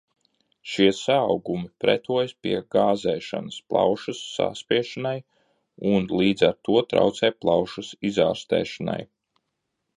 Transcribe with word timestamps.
Šie 0.75 0.93
saaugumi 0.99 1.67
pretojas 1.83 2.33
pie 2.45 2.53
gāzēšanas 2.77 3.59
plaušas 3.73 4.23
saspiešanai 4.39 5.13
un 5.93 6.11
līdz 6.23 6.49
ar 6.51 6.59
to 6.69 6.83
traucē 6.95 7.33
plaušas 7.45 7.95
izārstēšanai. 8.13 9.01